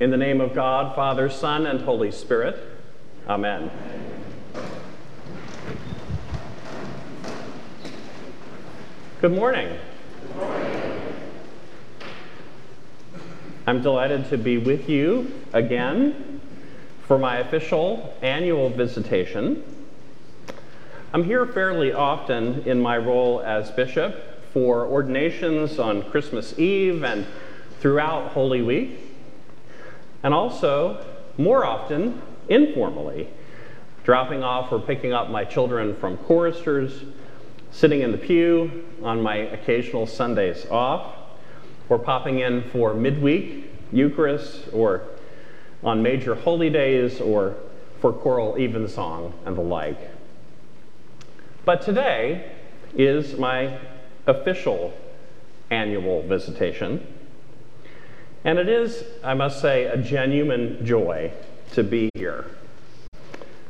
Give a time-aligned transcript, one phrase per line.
[0.00, 2.58] In the name of God, Father, Son, and Holy Spirit.
[3.28, 3.70] Amen.
[9.20, 9.78] Good morning.
[13.68, 16.40] I'm delighted to be with you again
[17.06, 19.62] for my official annual visitation.
[21.12, 27.24] I'm here fairly often in my role as bishop for ordinations on Christmas Eve and
[27.78, 29.03] throughout Holy Week,
[30.24, 31.04] and also
[31.38, 33.28] more often informally,
[34.02, 37.04] dropping off or picking up my children from choristers,
[37.70, 41.14] sitting in the pew on my occasional Sundays off
[41.88, 45.02] or popping in for midweek Eucharist or
[45.82, 47.54] on major holy days or
[48.00, 49.98] for choral evensong and the like.
[51.64, 52.50] But today
[52.94, 53.78] is my
[54.26, 54.94] official
[55.70, 57.13] annual visitation.
[58.44, 61.32] And it is, I must say, a genuine joy
[61.72, 62.44] to be here.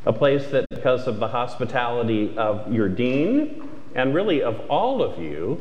[0.05, 5.22] A place that, because of the hospitality of your dean and really of all of
[5.22, 5.61] you,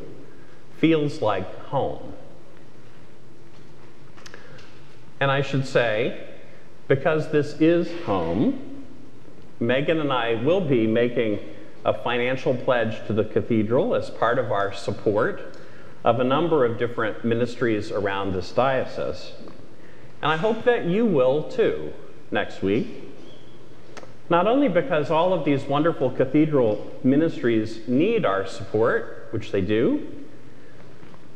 [0.78, 2.12] feels like home.
[5.20, 6.26] And I should say,
[6.88, 8.84] because this is home,
[9.60, 11.38] Megan and I will be making
[11.84, 15.53] a financial pledge to the cathedral as part of our support
[16.04, 19.32] of a number of different ministries around this diocese.
[20.22, 21.92] And I hope that you will too
[22.30, 22.86] next week.
[24.28, 30.06] Not only because all of these wonderful cathedral ministries need our support, which they do,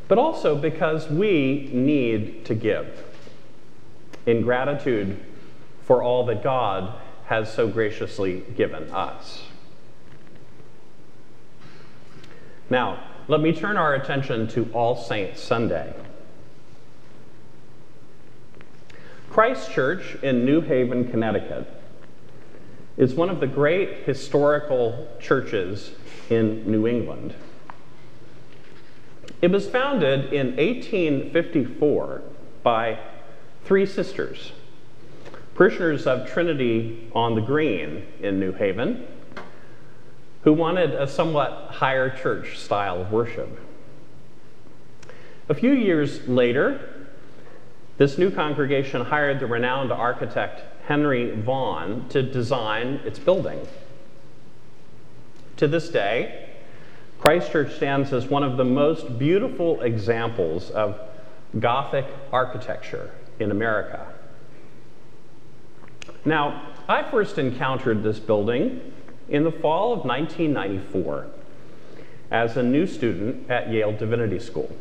[0.07, 3.05] but also because we need to give
[4.27, 5.19] in gratitude
[5.83, 6.95] for all that God
[7.27, 9.43] has so graciously given us.
[12.71, 15.95] Now, let me turn our attention to All Saints Sunday.
[19.29, 21.71] Christ Church in New Haven, Connecticut
[22.97, 25.93] is one of the great historical churches
[26.31, 27.35] in New England.
[29.43, 32.23] It was founded in 1854
[32.63, 32.99] by
[33.65, 34.53] three sisters,
[35.55, 39.07] parishioners of Trinity on the Green in New Haven,
[40.49, 43.61] who wanted a somewhat higher church style of worship.
[45.51, 47.07] A few years later,
[47.99, 53.61] this new congregation hired the renowned architect Henry Vaughan to design its building.
[55.59, 56.49] To this day,
[57.21, 60.99] Christ Church stands as one of the most beautiful examples of
[61.61, 64.07] Gothic architecture in America.
[66.25, 68.95] Now, I first encountered this building
[69.29, 71.27] in the fall of 1994
[72.31, 74.75] as a new student at Yale Divinity School.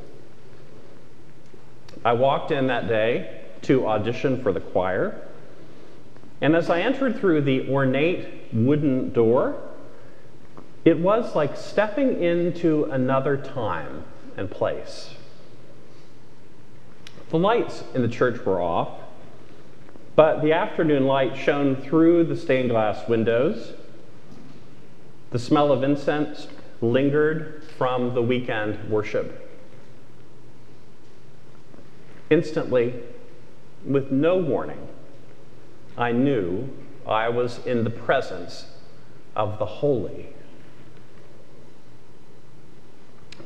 [2.04, 5.22] I walked in that day to audition for the choir,
[6.42, 9.62] and as I entered through the ornate wooden door,
[10.86, 14.06] it was like stepping into another time
[14.38, 15.16] and place.
[17.30, 19.00] The lights in the church were off,
[20.16, 23.74] but the afternoon light shone through the stained glass windows.
[25.32, 26.48] The smell of incense
[26.82, 29.44] lingered from the weekend worship.
[32.30, 32.94] Instantly,
[33.86, 34.88] with no warning,
[35.98, 36.70] I knew
[37.06, 38.66] I was in the presence
[39.36, 40.28] of the holy.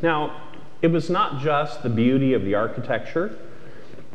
[0.02, 0.42] Now,
[0.82, 3.38] it was not just the beauty of the architecture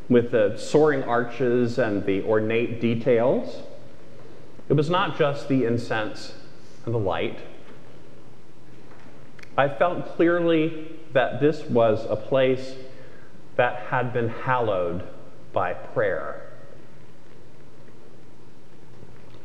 [0.09, 3.62] with the soaring arches and the ornate details.
[4.69, 6.34] It was not just the incense
[6.84, 7.38] and the light.
[9.56, 12.75] I felt clearly that this was a place
[13.56, 15.03] that had been hallowed
[15.53, 16.43] by prayer.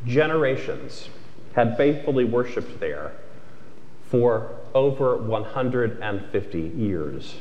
[0.05, 1.09] Generations
[1.53, 3.13] had faithfully worshiped there
[4.09, 7.37] for over 150 years.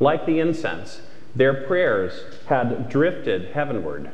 [0.00, 1.02] Like the incense,
[1.36, 4.10] their prayers had drifted heavenward,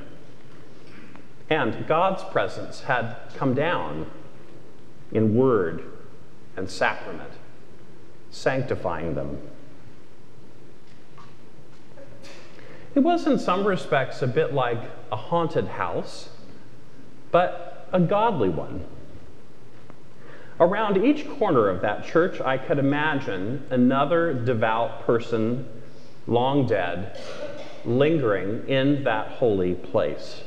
[1.49, 4.11] and God's presence had come down
[5.12, 5.82] in word
[6.58, 7.31] and sacrament,
[8.31, 9.40] sanctifying them.
[12.94, 14.82] It was, in some respects, a bit like
[15.12, 16.31] a haunted house,
[17.31, 18.84] but a godly one.
[20.58, 25.69] Around each corner of that church, I could imagine another devout person
[26.26, 27.20] long dead,
[27.84, 30.43] lingering in that holy place,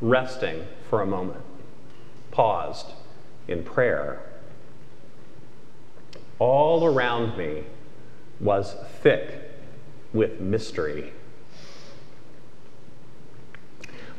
[0.00, 1.40] resting for a moment,
[2.32, 2.88] paused
[3.46, 4.23] in prayer.
[6.38, 7.64] All around me
[8.40, 9.40] was thick
[10.12, 11.12] with mystery.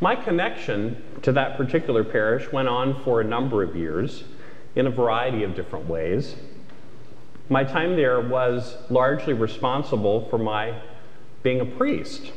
[0.01, 4.23] My connection to that particular parish went on for a number of years
[4.75, 6.35] in a variety of different ways.
[7.47, 10.81] My time there was largely responsible for my
[11.43, 12.31] being a priest,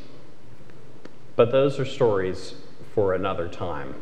[1.35, 2.55] but those are stories
[2.95, 3.95] for another time.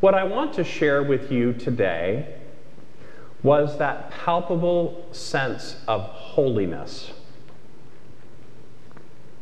[0.00, 2.34] What I want to share with you today
[3.46, 7.12] was that palpable sense of holiness,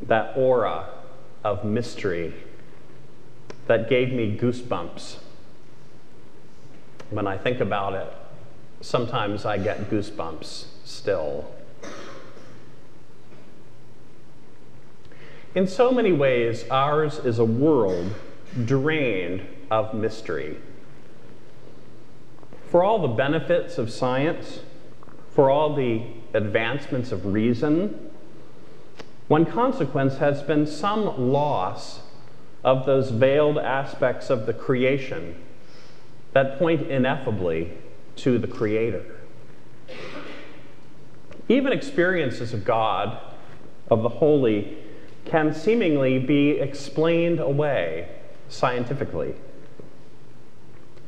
[0.02, 0.90] that aura
[1.42, 2.34] of mystery
[3.66, 5.16] that gave me goosebumps.
[7.08, 8.12] When I think about it,
[8.82, 11.50] sometimes I get goosebumps still.
[15.54, 18.12] In so many ways, ours is a world
[18.66, 20.58] drained of mystery.
[22.74, 24.58] For all the benefits of science,
[25.30, 28.10] for all the advancements of reason,
[29.28, 32.00] one consequence has been some loss
[32.64, 35.40] of those veiled aspects of the creation
[36.32, 37.74] that point ineffably
[38.16, 39.04] to the Creator.
[41.48, 43.20] Even experiences of God,
[43.88, 44.78] of the holy,
[45.24, 48.08] can seemingly be explained away
[48.48, 49.36] scientifically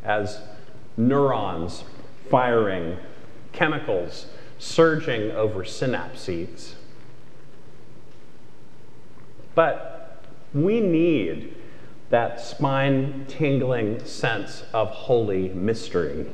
[0.05, 0.41] as
[0.97, 1.85] neurons
[2.31, 2.99] firing,
[3.53, 4.27] chemicals
[4.59, 6.75] surging over synapses.
[9.55, 10.23] But
[10.55, 11.55] we need
[12.11, 16.27] that spine tingling sense of holy mystery.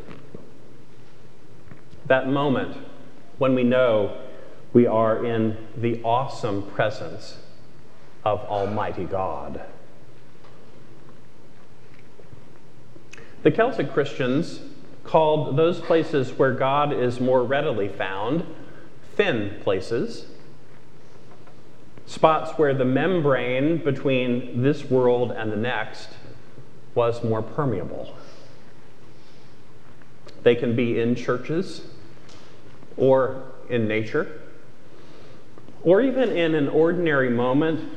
[2.06, 2.76] That moment
[3.38, 4.18] when we know
[4.72, 7.38] we are in the awesome presence
[8.24, 9.60] of Almighty God.
[13.42, 14.60] The Celtic Christians
[15.02, 18.46] called those places where God is more readily found
[19.16, 20.26] thin places,
[22.06, 26.08] spots where the membrane between this world and the next
[26.94, 28.16] was more permeable.
[30.44, 31.82] They can be in churches
[32.96, 34.40] or in nature,
[35.82, 37.90] or even in an ordinary moment,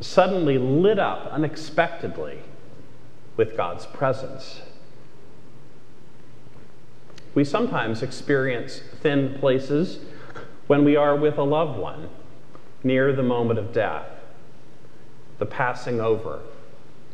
[0.00, 2.40] suddenly lit up unexpectedly
[3.36, 4.60] with God's presence.
[7.34, 10.00] We sometimes experience thin places
[10.66, 12.08] when we are with a loved one
[12.82, 14.06] near the moment of death,
[15.38, 16.40] the passing over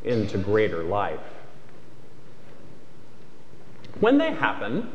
[0.05, 1.21] into greater life.
[4.01, 4.91] When they happen,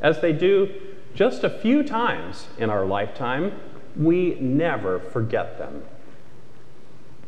[0.00, 0.68] as they do
[1.14, 3.52] just a few times in our lifetime,
[3.96, 5.82] we never forget them.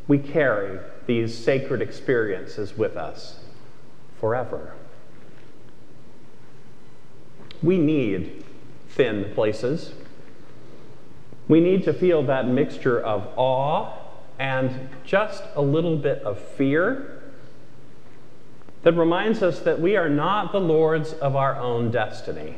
[0.07, 3.41] We carry these sacred experiences with us
[4.19, 4.75] forever.
[7.65, 8.45] We need
[8.91, 9.93] thin places.
[11.49, 13.95] We need to feel that mixture of awe
[14.39, 17.23] and just a little bit of fear
[18.83, 22.57] that reminds us that we are not the lords of our own destiny.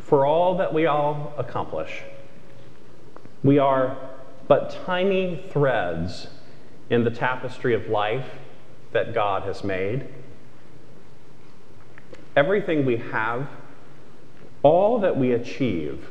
[0.00, 2.02] For all that we all accomplish,
[3.44, 3.96] we are
[4.48, 6.26] but tiny threads
[6.90, 8.26] in the tapestry of life
[8.90, 10.08] that God has made.
[12.36, 13.48] Everything we have,
[14.62, 16.10] all that we achieve,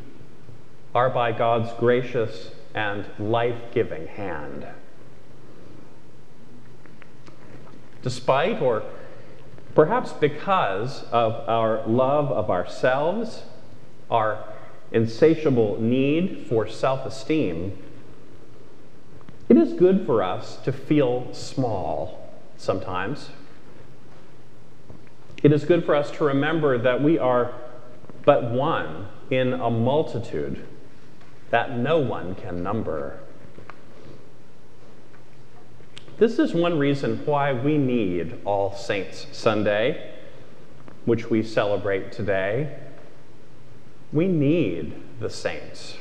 [0.95, 4.65] are by God's gracious and life giving hand.
[8.01, 8.83] Despite, or
[9.75, 13.43] perhaps because of our love of ourselves,
[14.09, 14.43] our
[14.91, 17.77] insatiable need for self esteem,
[19.49, 23.29] it is good for us to feel small sometimes.
[25.43, 27.53] It is good for us to remember that we are
[28.23, 30.65] but one in a multitude
[31.49, 33.19] that no one can number.
[36.17, 40.13] This is one reason why we need All Saints Sunday,
[41.03, 42.77] which we celebrate today.
[44.13, 45.97] We need the saints.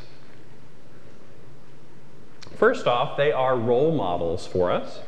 [2.55, 5.01] First off, they are role models for us.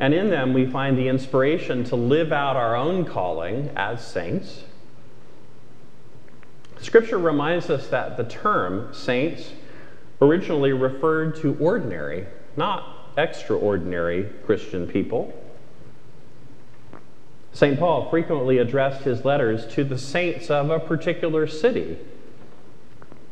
[0.00, 4.62] And in them, we find the inspiration to live out our own calling as saints.
[6.80, 9.52] Scripture reminds us that the term saints
[10.22, 12.26] originally referred to ordinary,
[12.56, 15.34] not extraordinary Christian people.
[17.52, 17.78] St.
[17.78, 21.98] Paul frequently addressed his letters to the saints of a particular city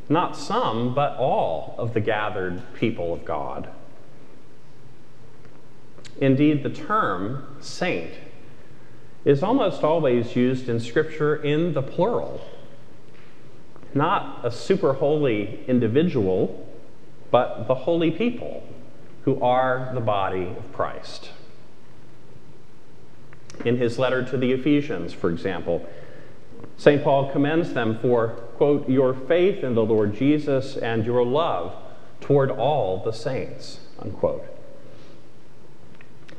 [0.08, 3.68] not some, but all of the gathered people of God.
[6.20, 8.14] Indeed, the term saint
[9.24, 12.40] is almost always used in Scripture in the plural.
[13.92, 16.68] Not a super holy individual,
[17.30, 18.66] but the holy people
[19.24, 21.30] who are the body of Christ.
[23.64, 25.86] In his letter to the Ephesians, for example,
[26.76, 27.02] St.
[27.02, 31.74] Paul commends them for, quote, your faith in the Lord Jesus and your love
[32.20, 34.55] toward all the saints, unquote.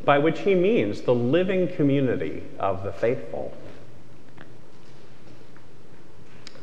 [0.07, 3.53] By which he means the living community of the faithful.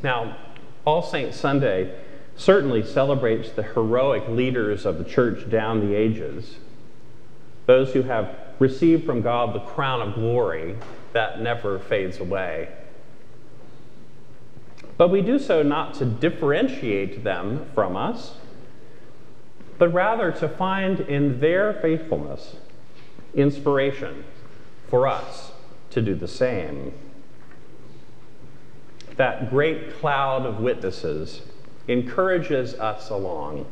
[0.02, 0.38] Now,
[0.86, 1.94] All Saints Sunday
[2.36, 6.56] certainly celebrates the heroic leaders of the church down the ages,
[7.66, 10.76] those who have received from God the crown of glory
[11.12, 12.70] that never fades away.
[14.96, 18.36] But we do so not to differentiate them from us,
[19.76, 22.56] but rather to find in their faithfulness
[23.34, 24.24] inspiration
[24.88, 25.52] for us
[25.90, 26.92] to do the same.
[29.16, 31.42] That great cloud of witnesses
[31.86, 33.66] encourages us along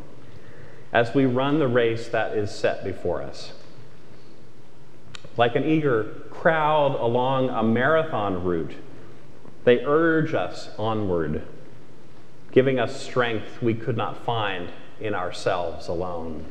[0.93, 3.53] as we run the race that is set before us.
[5.37, 8.75] Like an eager crowd along a marathon route,
[9.65, 11.43] they urge us onward,
[12.51, 14.69] giving us strength we could not find
[15.01, 16.45] in ourselves alone.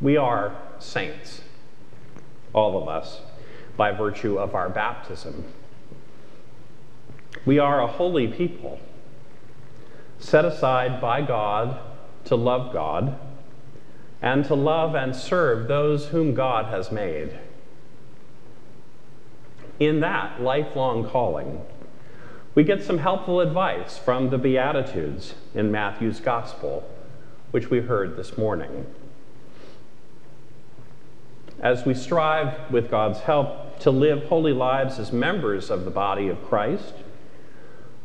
[0.00, 1.40] We are saints,
[2.52, 3.20] all of us,
[3.76, 5.44] by virtue of our baptism.
[7.46, 8.78] We are a holy people,
[10.18, 11.78] set aside by God
[12.24, 13.18] to love God
[14.20, 17.38] and to love and serve those whom God has made.
[19.78, 21.64] In that lifelong calling,
[22.54, 26.88] we get some helpful advice from the Beatitudes in Matthew's Gospel,
[27.50, 28.86] which we heard this morning.
[31.60, 36.28] As we strive, with God's help, to live holy lives as members of the body
[36.28, 36.94] of Christ,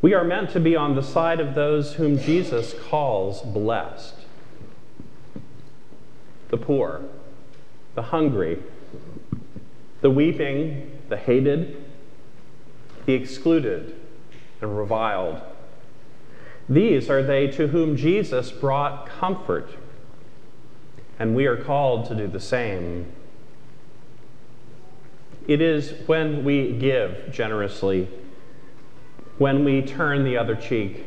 [0.01, 4.15] we are meant to be on the side of those whom Jesus calls blessed
[6.49, 7.01] the poor,
[7.95, 8.61] the hungry,
[10.01, 11.83] the weeping, the hated,
[13.05, 13.95] the excluded,
[14.59, 15.41] and reviled.
[16.67, 19.69] These are they to whom Jesus brought comfort,
[21.19, 23.11] and we are called to do the same.
[25.47, 28.07] It is when we give generously
[29.41, 31.03] when we turn the other cheek,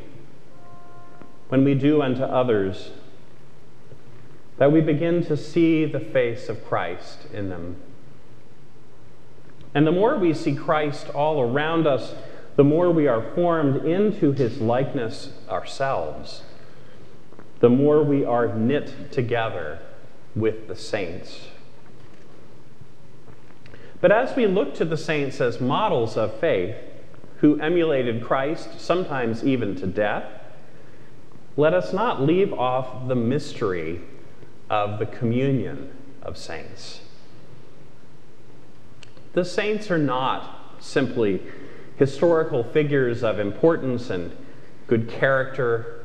[1.50, 2.90] when we do unto others,
[4.56, 7.76] that we begin to see the face of Christ in them.
[9.72, 12.16] And the more we see Christ all around us,
[12.56, 16.42] the more we are formed into his likeness ourselves,
[17.60, 19.78] the more we are knit together
[20.34, 21.46] with the saints.
[24.04, 26.76] But as we look to the saints as models of faith,
[27.38, 30.24] who emulated Christ, sometimes even to death,
[31.56, 34.02] let us not leave off the mystery
[34.68, 37.00] of the communion of saints.
[39.32, 41.40] The saints are not simply
[41.96, 44.36] historical figures of importance and
[44.86, 46.04] good character,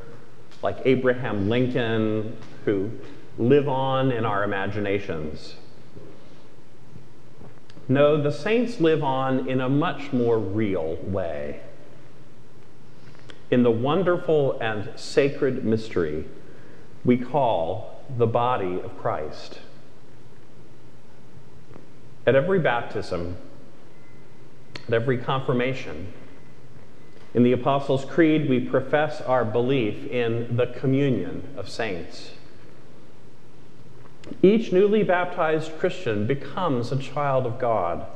[0.62, 2.92] like Abraham Lincoln, who
[3.36, 5.56] live on in our imaginations.
[7.90, 11.58] No, the saints live on in a much more real way.
[13.50, 16.24] In the wonderful and sacred mystery
[17.04, 19.58] we call the body of Christ.
[22.28, 23.36] At every baptism,
[24.86, 26.12] at every confirmation,
[27.34, 32.34] in the Apostles' Creed, we profess our belief in the communion of saints.
[34.42, 38.06] Each newly baptized Christian becomes a child of God,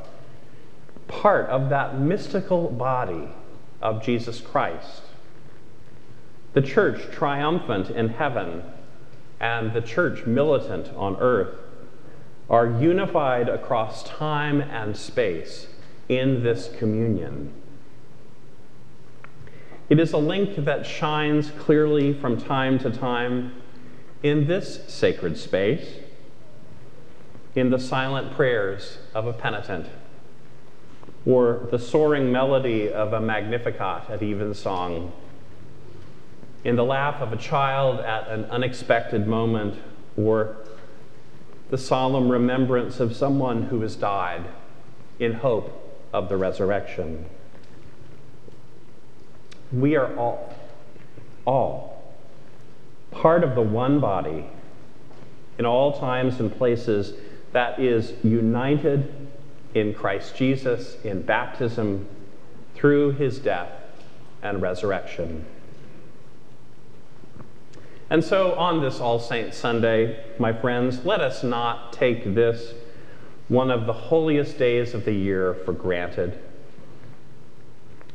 [1.07, 3.29] part of that mystical body
[3.83, 5.03] of Jesus Christ.
[6.55, 8.63] The church triumphant in heaven
[9.39, 11.59] and the church militant on earth
[12.49, 15.67] are unified across time and space
[16.09, 17.53] in this communion.
[19.91, 23.53] It is a link that shines clearly from time to time
[24.23, 25.87] in this sacred space
[27.55, 29.87] in the silent prayers of a penitent
[31.27, 35.11] or the soaring melody of a magnificat at evensong,
[36.65, 39.79] in the laugh of a child at an unexpected moment,
[40.17, 40.57] or
[41.71, 44.45] the solemn remembrance of someone who has died
[45.19, 45.81] in hope
[46.13, 47.25] of the resurrection.
[49.73, 50.55] We are all,
[51.47, 52.15] all
[53.11, 54.45] part of the one body
[55.59, 57.15] in all times and places
[57.55, 59.15] that is united
[59.75, 62.09] in Christ Jesus in baptism
[62.75, 63.71] through his death
[64.43, 65.47] and resurrection.
[68.11, 72.75] And so, on this All Saints Sunday, my friends, let us not take this,
[73.47, 76.37] one of the holiest days of the year, for granted.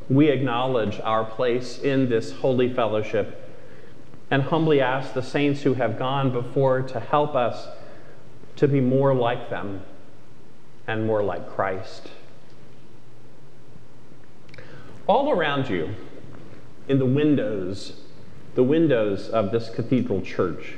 [0.09, 3.49] We acknowledge our place in this holy fellowship
[4.29, 7.69] and humbly ask the saints who have gone before to help us
[8.59, 9.81] to be more like them
[10.85, 12.09] and more like Christ.
[15.07, 15.95] All around you,
[16.89, 18.01] in the windows,
[18.55, 20.73] the windows of this cathedral church,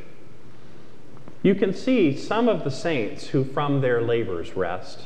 [1.42, 5.00] you can see some of the saints who from their labors rest.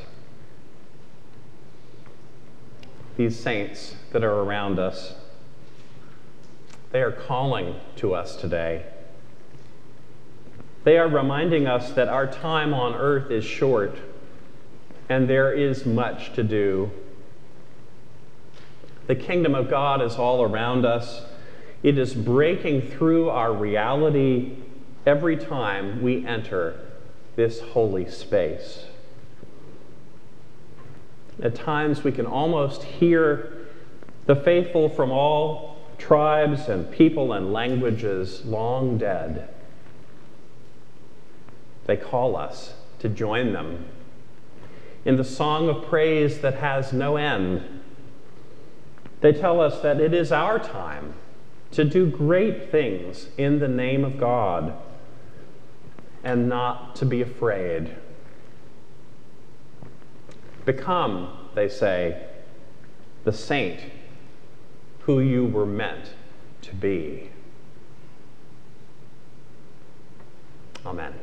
[3.16, 5.16] These saints that are around us
[6.96, 8.86] they are calling to us today.
[10.86, 13.98] They are reminding us that our time on earth is short
[15.10, 16.92] and there is much to do.
[19.08, 21.24] The kingdom of God is all around us.
[21.82, 24.58] It is breaking through our reality
[25.08, 26.80] every time we enter
[27.36, 28.86] this holy space.
[31.42, 33.68] At times, we can almost hear
[34.28, 39.50] the faithful from all tribes and people and languages long dead.
[41.86, 43.86] They call us to join them
[45.06, 47.82] in the song of praise that has no end.
[49.22, 51.14] They tell us that it is our time
[51.72, 54.74] to do great things in the name of God
[56.24, 57.96] and not to be afraid.
[60.66, 62.26] Become, they say,
[63.24, 63.80] the saint
[65.02, 66.14] who you were meant
[66.64, 67.30] to be.
[70.84, 71.14] Amen.